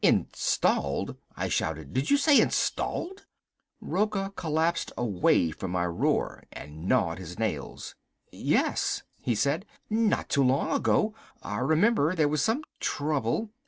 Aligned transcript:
"Installed!" 0.03 1.15
I 1.37 1.47
shouted. 1.47 1.93
"Did 1.93 2.09
you 2.09 2.17
say 2.17 2.39
installed?" 2.41 3.27
Rocca 3.79 4.33
collapsed 4.35 4.91
away 4.97 5.51
from 5.51 5.69
my 5.69 5.85
roar 5.85 6.43
and 6.51 6.87
gnawed 6.87 7.19
his 7.19 7.37
nails. 7.37 7.93
"Yes" 8.31 9.03
he 9.27 9.35
said, 9.35 9.63
"not 9.91 10.27
too 10.27 10.43
long 10.43 10.71
ago. 10.71 11.13
I 11.43 11.59
remember 11.59 12.15
there 12.15 12.27
was 12.27 12.41
some 12.41 12.63
trouble...." 12.79 13.51